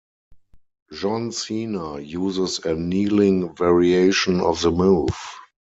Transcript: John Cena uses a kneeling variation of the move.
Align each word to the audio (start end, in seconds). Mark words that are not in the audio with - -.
John 0.91 1.31
Cena 1.31 1.99
uses 1.99 2.57
a 2.65 2.73
kneeling 2.73 3.55
variation 3.55 4.41
of 4.41 4.59
the 4.59 4.71
move. 4.71 5.11